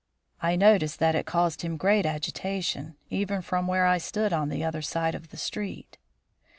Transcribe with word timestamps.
I 0.41 0.55
noticed 0.55 0.97
that 0.97 1.13
it 1.13 1.27
caused 1.27 1.61
him 1.61 1.77
great 1.77 2.07
agitation, 2.07 2.95
even 3.11 3.43
from 3.43 3.67
where 3.67 3.85
I 3.85 3.99
stood 3.99 4.33
on 4.33 4.49
the 4.49 4.63
other 4.63 4.81
side 4.81 5.13
of 5.13 5.29
the 5.29 5.37
street." 5.37 5.99